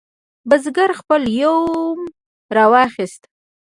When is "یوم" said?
1.41-1.99